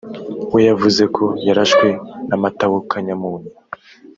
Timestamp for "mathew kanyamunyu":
2.41-3.51